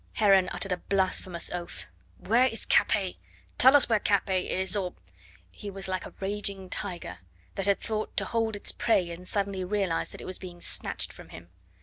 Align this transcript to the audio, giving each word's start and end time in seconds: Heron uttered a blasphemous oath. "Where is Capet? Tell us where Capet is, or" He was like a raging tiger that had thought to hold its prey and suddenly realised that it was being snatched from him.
Heron 0.13 0.49
uttered 0.49 0.71
a 0.71 0.77
blasphemous 0.77 1.51
oath. 1.51 1.85
"Where 2.17 2.47
is 2.47 2.65
Capet? 2.65 3.17
Tell 3.59 3.75
us 3.75 3.87
where 3.87 3.99
Capet 3.99 4.45
is, 4.45 4.75
or" 4.75 4.95
He 5.51 5.69
was 5.69 5.87
like 5.87 6.07
a 6.07 6.13
raging 6.19 6.71
tiger 6.71 7.19
that 7.53 7.67
had 7.67 7.79
thought 7.79 8.17
to 8.17 8.25
hold 8.25 8.55
its 8.55 8.71
prey 8.71 9.11
and 9.11 9.27
suddenly 9.27 9.63
realised 9.63 10.11
that 10.13 10.21
it 10.21 10.25
was 10.25 10.39
being 10.39 10.59
snatched 10.59 11.13
from 11.13 11.29
him. 11.29 11.49